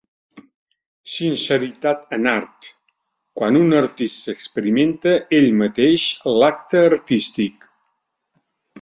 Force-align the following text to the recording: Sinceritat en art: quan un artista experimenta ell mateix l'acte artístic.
Sinceritat 1.15 2.15
en 2.17 2.29
art: 2.31 2.71
quan 3.41 3.61
un 3.61 3.77
artista 3.83 4.35
experimenta 4.39 5.17
ell 5.41 5.49
mateix 5.63 6.11
l'acte 6.41 6.87
artístic. 6.91 7.73